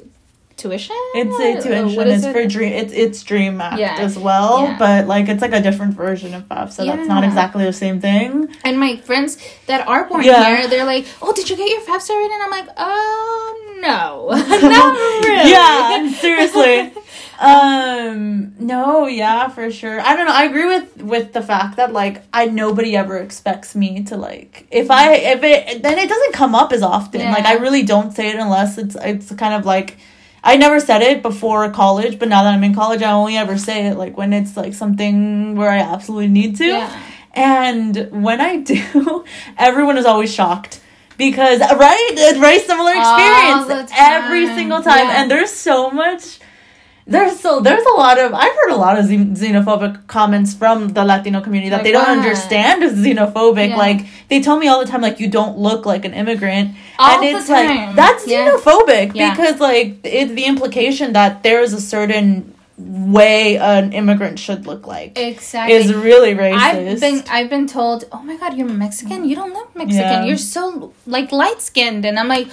[0.58, 0.96] tuition.
[1.14, 2.08] It's a tuition.
[2.08, 2.32] It's it?
[2.32, 2.72] for Dream.
[2.72, 3.96] It's it's Dream Act Yeah.
[3.98, 4.76] as well, Yeah.
[4.78, 6.84] but like it's like a different version of FAFSA.
[6.86, 8.48] That's not exactly the same thing.
[8.64, 10.44] And my friends that are born Yeah.
[10.44, 14.28] here, they're like, "Oh, did you get your FAFSA already?" And I'm like, "Oh, no,
[14.76, 16.92] not really." Yeah, seriously.
[17.40, 20.00] um, no, yeah, for sure.
[20.00, 20.32] I don't know.
[20.34, 24.66] I agree with with the fact that like I nobody ever expects me to like
[24.70, 27.20] if I if it then it doesn't come up as often.
[27.20, 27.32] Yeah.
[27.32, 29.96] Like I really don't say it unless it's it's kind of like.
[30.42, 33.58] I never said it before college, but now that I'm in college, I only ever
[33.58, 36.64] say it like when it's like something where I absolutely need to.
[36.66, 37.02] Yeah.
[37.34, 39.24] And when I do,
[39.56, 40.80] everyone is always shocked
[41.16, 45.22] because right, very similar experience every single time, Yeah.
[45.22, 46.37] and there's so much.
[47.10, 50.88] There's so there's a lot of I've heard a lot of xen- xenophobic comments from
[50.96, 53.70] the Latino community that Like they don't understand is xenophobic.
[53.70, 53.76] Yeah.
[53.86, 56.66] Like they tell me all the time, like you don't look like an immigrant,
[56.98, 58.50] All and it's like that's Yeah.
[58.50, 59.30] xenophobic Yeah.
[59.30, 64.86] because like it's the implication that there is a certain way an immigrant should look
[64.86, 65.74] like Exactly.
[65.76, 66.58] is really racist.
[66.58, 69.24] I've been I've been told, "Oh my god, you're Mexican.
[69.28, 70.26] You don't look Mexican.
[70.26, 72.48] You're so like light skinned." And I'm like,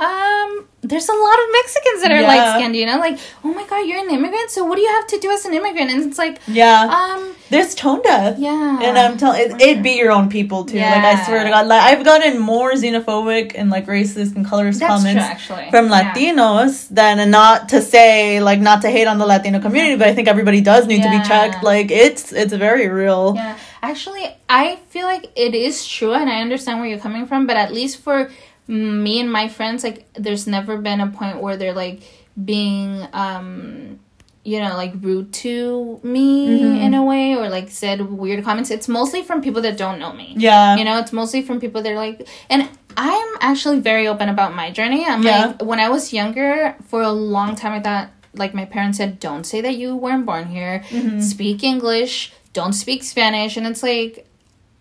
[0.00, 2.26] um, there's a lot of Mexicans that are Yeah.
[2.28, 2.74] light skinned.
[2.74, 4.50] You know, like, oh my god, you're an immigrant.
[4.50, 5.90] So what do you have to do as an immigrant?
[5.90, 8.38] And it's like, yeah, um, there's tone deaf.
[8.38, 10.78] yeah, And I'm telling it, it'd be your own people too.
[10.78, 14.80] Like I swear to God, like I've gotten more xenophobic and like racist and colorist
[14.80, 16.14] that's comments true actually from Yeah.
[16.14, 20.08] Latinos than and not to say like not to hate on the Latino community, but
[20.08, 21.62] I think everybody does need to be checked.
[21.62, 23.34] Like it's it's very real.
[23.36, 27.46] Yeah, actually, I feel like it is true, and I understand where you're coming from.
[27.46, 28.30] But at least for
[28.70, 32.02] me and my friends, like, there's never been a point where they're like
[32.42, 33.98] being, um,
[34.44, 36.80] you know, like rude to me Mhm.
[36.84, 38.70] in a way, or like said weird comments.
[38.70, 40.34] It's mostly from people that don't know me.
[40.36, 40.76] Yeah.
[40.76, 44.54] You know, it's mostly from people that are like, and I'm actually very open about
[44.54, 45.04] my journey.
[45.06, 45.46] I'm Yeah.
[45.46, 49.20] like, when I was younger, for a long time, I thought, like, my parents said,
[49.20, 51.20] don't say that you weren't born here, Mhm.
[51.22, 53.56] speak English, don't speak Spanish.
[53.56, 54.26] And it's like,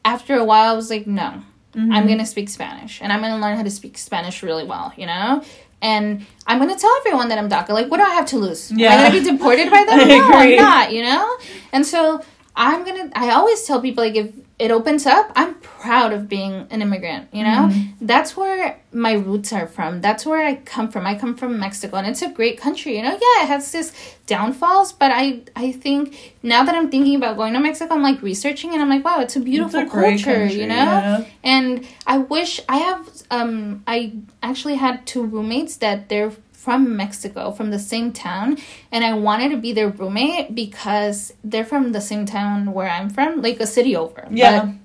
[0.06, 1.30] after a while, I was like, no,
[1.76, 1.94] Mhm.
[1.94, 5.06] I'm gonna speak Spanish, and I'm gonna learn how to speak Spanish really well, you
[5.06, 5.44] know?
[5.82, 7.70] And I'm gonna tell everyone that I'm DACA.
[7.70, 8.72] Like, what do I have to lose?
[8.72, 8.94] Am Yeah.
[8.94, 10.08] I gonna be deported by them?
[10.08, 10.30] No.
[10.34, 11.38] I'm not, you know?
[11.72, 12.22] And so
[12.56, 16.68] I'm gonna, I always tell people, like, if it opens up, I'm proud of being
[16.70, 17.70] an immigrant, you know?
[17.72, 17.94] Mhm.
[18.02, 20.02] That's where my roots are from.
[20.02, 21.06] That's where I come from.
[21.08, 23.12] I come from Mexico, and it's a great country, you know?
[23.26, 23.94] Yeah, it has this
[24.28, 28.22] downfalls, but I, I think now that I'm thinking about going to Mexico, I'm like
[28.22, 30.76] researching, and I'm like, wow, it's a beautiful It's a culture, country, you know?
[30.76, 31.24] yeah.
[31.44, 34.12] And I wish I have um I
[34.44, 38.58] actually had two roommates that they're from Mexico, from the same town,
[38.92, 43.10] and I wanted to be their roommate because they're from the same town where I'm
[43.10, 44.28] from, like a city over.
[44.30, 44.66] Yeah.
[44.66, 44.76] But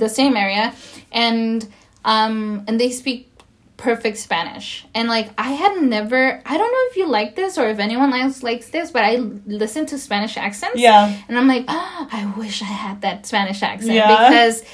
[0.00, 0.72] the same area.
[1.12, 1.68] And
[2.04, 3.28] um and they speak
[3.76, 4.86] perfect Spanish.
[4.94, 8.12] And like I had never I don't know if you like this or if anyone
[8.14, 9.16] else likes this, but I
[9.62, 10.78] listen to Spanish accents.
[10.80, 11.14] Yeah.
[11.28, 14.08] And I'm like, oh, I wish I had that Spanish accent Yeah.
[14.28, 14.64] because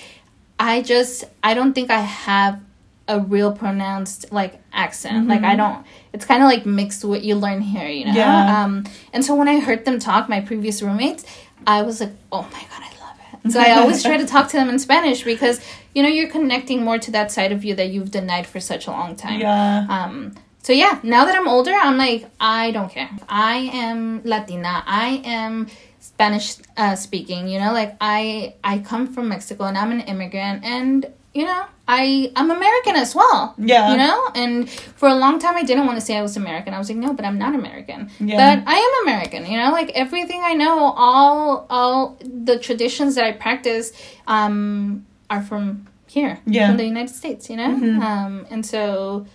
[0.58, 2.60] I just I don't think I have
[3.08, 5.28] a real pronounced like accent.
[5.28, 8.14] Like I don't it's kind of like mixed what you learn here, you know.
[8.14, 8.62] Yeah.
[8.62, 11.24] Um and so when I heard them talk, my previous roommates,
[11.66, 14.48] I was like, "Oh my god, I love it." So I always try to talk
[14.48, 15.60] to them in Spanish because
[15.94, 18.86] you know, you're connecting more to that side of you that you've denied for such
[18.86, 19.40] a long time.
[19.40, 19.86] Yeah.
[19.88, 23.10] Um, so yeah, now that I'm older, I'm like, I don't care.
[23.28, 24.82] I am Latina.
[24.86, 25.66] I am
[25.98, 27.48] Spanish uh, speaking.
[27.48, 31.64] You know, like I I come from Mexico and I'm an immigrant, and you know,
[31.86, 33.54] I I'm American as well.
[33.58, 33.90] Yeah.
[33.92, 36.74] You know, and for a long time I didn't want to say I was American.
[36.74, 38.10] I was like, no, but I'm not American.
[38.20, 38.36] Yeah.
[38.56, 39.46] But I am American.
[39.46, 43.92] You know, like everything I know, all all the traditions that I practice,
[44.26, 46.68] um, are from here, Yeah.
[46.68, 47.48] from the United States.
[47.50, 48.02] You know, Mhm.
[48.02, 49.26] um, and so,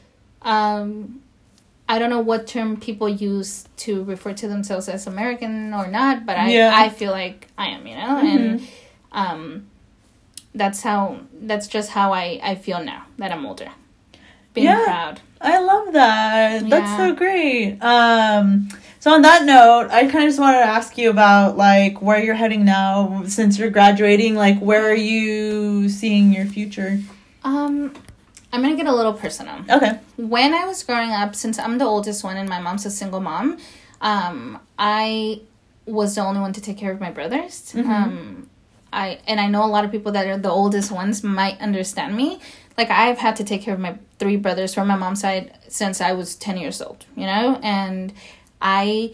[0.42, 1.20] um,
[1.88, 6.26] I don't know what term people use to refer to themselves as American or not,
[6.26, 6.72] but I Yeah.
[6.74, 7.86] I feel like I am.
[7.88, 8.64] You know, and Mhm.
[9.12, 9.68] um,
[10.56, 13.70] that's how that's just how I I feel now that I'm older,
[14.54, 14.84] being Yeah.
[14.86, 15.22] proud.
[15.42, 16.70] I love that.
[16.70, 17.78] That's so great.
[17.82, 18.70] Um,
[19.02, 22.24] so on that note, I kind of just wanted to ask you about like where
[22.24, 24.36] you're heading now since you're graduating.
[24.36, 27.00] Like, where are you seeing your future?
[27.44, 27.94] Um,
[28.54, 29.56] I'm gonna get a little personal.
[29.70, 30.00] Okay.
[30.16, 33.20] when I was growing up, since I'm the oldest one and my mom's a single
[33.20, 33.58] mom,
[34.00, 35.42] um, I
[35.86, 37.74] was the only one to take care of my brothers.
[37.76, 37.90] Mhm.
[37.90, 38.43] Um,
[38.94, 42.16] I and I know a lot of people that are the oldest ones might understand
[42.16, 42.40] me.
[42.78, 46.00] Like I've had to take care of my three brothers from my mom's side since
[46.02, 47.06] I was ten years old.
[47.16, 48.14] You know, and
[48.62, 49.14] I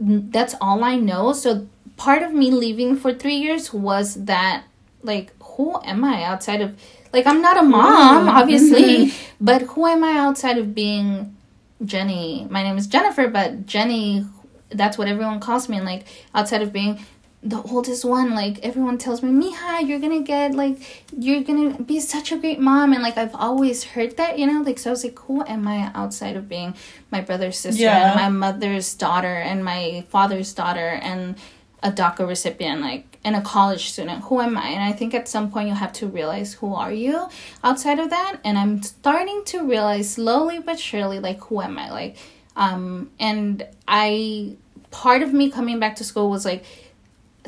[0.00, 1.32] that's all I know.
[1.32, 1.66] So
[1.96, 4.64] part of me leaving for three years was that
[5.02, 6.76] like who am I outside of
[7.12, 8.32] like I'm not a mom, Mm.
[8.40, 11.34] obviously, but who am I outside of being
[11.84, 12.46] Jenny?
[12.50, 14.24] My name is Jennifer, but Jenny
[14.70, 16.98] that's what everyone calls me and like outside of being
[17.42, 22.00] the oldest one, like everyone tells me, Mija, you're gonna get like you're gonna be
[22.00, 24.92] such a great mom and like I've always heard that, you know, like so I
[24.92, 26.74] was like, who am I outside of being
[27.12, 28.10] my brother's sister Yeah.
[28.12, 31.36] and my mother's daughter and my father's daughter and
[31.80, 34.24] a DACA recipient, like and a college student.
[34.24, 34.68] Who am I?
[34.70, 37.28] And I think at some point you have to realize who are you
[37.62, 38.40] outside of that.
[38.44, 41.90] And I'm starting to realize slowly but surely, like who am I?
[41.92, 42.16] Like,
[42.56, 44.56] um, and I
[44.90, 46.64] part of me coming back to school was like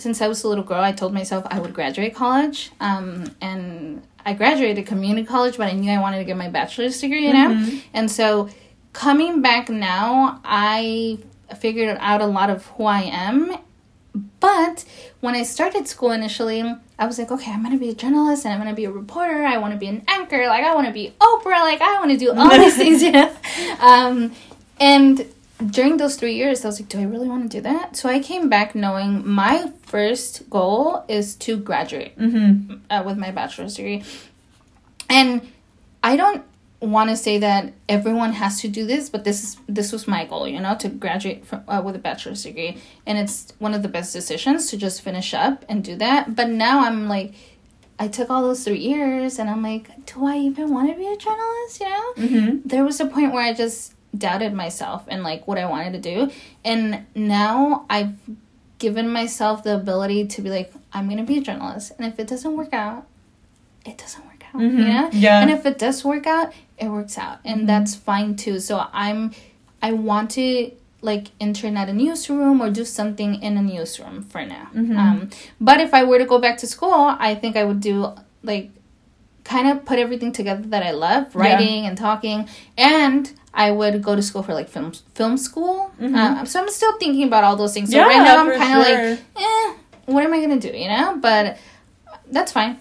[0.01, 2.71] since I was a little girl, I told myself I would graduate college.
[2.81, 7.01] Um, and I graduated community college, but I knew I wanted to get my bachelor's
[7.01, 7.81] degree, you know?
[7.95, 8.49] And so
[8.93, 11.19] coming back now, I
[11.59, 13.57] figured out a lot of who I am.
[14.41, 14.85] But
[15.21, 16.63] when I started school initially,
[16.99, 19.45] I was like, okay, I'm gonna be a journalist and I'm gonna be a reporter.
[19.45, 20.47] I wanna be an anchor.
[20.47, 21.61] Like, I wanna be Oprah.
[21.61, 23.35] Like, I wanna do all these things, you know?
[23.81, 24.33] Um,
[24.81, 25.27] and
[25.66, 27.96] during those three years, I was like, do I really want to do that?
[27.96, 32.75] So I came back knowing my first goal is to graduate Mm-hmm.
[32.90, 34.03] uh, with my bachelor's degree.
[35.09, 35.49] And
[36.03, 36.44] I don't
[36.81, 40.25] want to say that everyone has to do this, but this is this was my
[40.25, 43.83] goal, you know, to graduate from, uh, with a bachelor's degree, and it's one of
[43.83, 46.35] the best decisions to just finish up and do that.
[46.37, 47.35] But now I'm like,
[47.99, 51.07] I took all those three years, and I'm like, do I even want to be
[51.07, 51.81] a journalist?
[51.81, 52.68] You know, Mm-hmm.
[52.68, 56.01] there was a point where I just doubted myself and like what I wanted to
[56.01, 56.31] do.
[56.64, 58.14] And now I've
[58.79, 61.92] given myself the ability to be like, I'm going to be a journalist.
[61.99, 63.07] And if it doesn't work out,
[63.87, 64.61] it doesn't work out.
[64.61, 64.79] Mhm.
[64.79, 65.11] You know?
[65.12, 65.40] Yeah.
[65.40, 67.38] And if it does work out, it works out.
[67.44, 68.59] And that's fine too.
[68.59, 69.33] So I'm,
[69.83, 74.44] I want to like intern at a newsroom or do something in a newsroom for
[74.44, 74.68] now.
[74.75, 78.12] Um, but if I were to go back to school, I think I would do
[78.42, 78.70] like
[79.44, 84.15] kind of put everything together that I love, writing and talking, and I would go
[84.15, 85.91] to school for like film film school.
[86.01, 87.91] Uh, so I'm still thinking about all those things.
[87.91, 89.11] So Yeah, right now I'm kind of sure.
[89.11, 89.75] like, eh,
[90.07, 90.69] what am I gonna do?
[90.69, 91.59] You know, but
[92.31, 92.79] that's fine.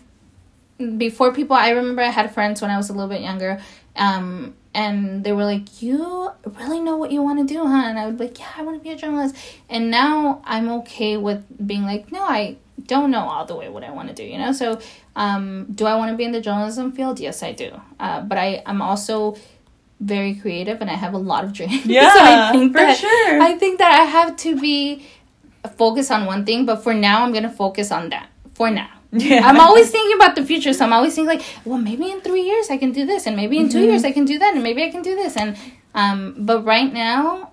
[0.97, 3.60] Before people, I remember I had friends when I was a little bit younger,
[3.97, 7.99] um, and they were like, "You really know what you want to do, huh?" And
[7.99, 9.36] I would be like, "Yeah, I want to be a journalist."
[9.69, 12.55] And now I'm okay with being like, "No, I
[12.88, 14.79] don't know all the way what I want to do." You know, so
[15.17, 17.19] um, do I want to be in the journalism field?
[17.19, 17.71] Yes, I do.
[17.99, 19.36] Uh, but I I'm also
[19.99, 21.83] very creative and I have a lot of dreams.
[21.83, 23.41] so Yeah, I think for that, sure.
[23.41, 25.05] I think that I have to be
[25.77, 28.27] focused on one thing, but for now I'm gonna focus on that.
[28.53, 28.89] For now.
[29.12, 29.47] Yeah.
[29.47, 32.41] I'm always thinking about the future, so I'm always thinking like, well, maybe in three
[32.43, 34.62] years I can do this, and maybe in two years I can do that, and
[34.62, 35.57] maybe I can do this, and
[35.95, 37.51] um, but right now,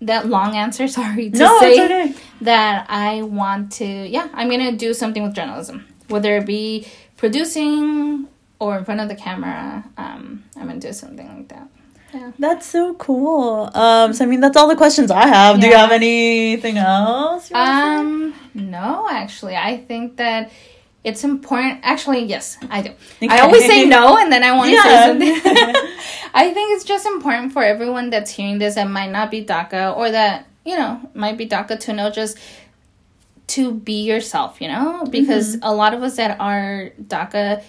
[0.00, 2.14] that long answer, sorry to No, say okay.
[2.40, 6.86] that I want to, yeah, I'm gonna do something with journalism, whether it be
[7.18, 8.28] producing
[8.62, 9.84] or in front of the camera.
[9.96, 11.68] Um, I'm gonna do something like that.
[12.14, 12.30] Yeah.
[12.38, 13.70] That's so cool.
[13.74, 15.60] Um, so I mean, that's all the questions I have.
[15.60, 17.50] Do you have anything else?
[17.50, 18.00] you wanna say?
[18.00, 20.52] Um, no, actually, I think that
[21.02, 21.80] it's important.
[21.82, 22.90] Actually, yes, I do.
[22.90, 23.28] Okay.
[23.28, 24.82] I always say no, and then I want to Yeah.
[24.84, 25.34] say something.
[26.34, 29.96] I think it's just important for everyone that's hearing this that might not be DACA
[29.96, 32.38] or that you know might be DACA to know just
[33.48, 34.60] to be yourself.
[34.60, 37.64] You know, because a lot of us that are DACA.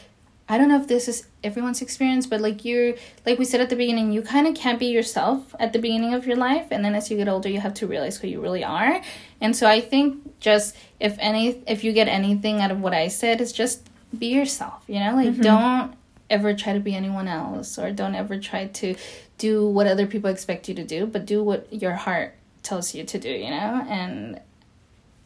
[0.50, 3.70] I don't know if this is everyone's experience, but like you're, like we said at
[3.70, 6.84] the beginning, you kind of can't be yourself at the beginning of your life, and
[6.84, 9.02] then as you get older, you have to realize who you really are.
[9.40, 13.08] And so I think just if any, if you get anything out of what I
[13.08, 14.84] said, is just be yourself.
[14.88, 15.42] You know, like mm-hmm.
[15.42, 15.94] don't
[16.30, 18.96] ever try to be anyone else, or don't ever try to
[19.38, 23.06] do what other people expect you to do, but do what your heart tells you
[23.06, 23.30] to do.
[23.30, 24.42] You know, and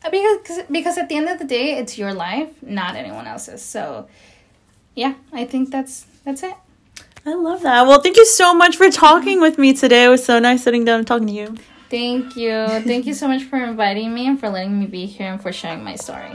[0.06, 3.64] uh, because because at the end of the day, it's your life, not anyone else's.
[3.64, 4.08] So
[4.98, 6.56] yeah, I think that's that's it.
[7.24, 7.86] I love that.
[7.86, 10.06] Well, thank you so much for talking with me today.
[10.06, 11.56] It was so nice sitting down and talking to you.
[11.90, 12.66] Thank you.
[12.82, 15.54] Thank you so much for inviting me and for letting me be here and for
[15.54, 16.32] sharing my story.